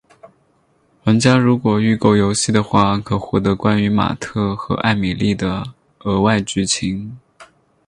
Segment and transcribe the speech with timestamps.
[1.03, 5.63] 玩家如果预购游戏的话可获得关于马特和艾蜜莉的
[5.99, 7.19] 额外剧情。